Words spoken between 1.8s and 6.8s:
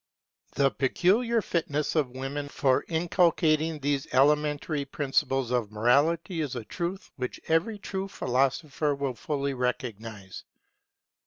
of women for inculcating these elementary principles of morality is a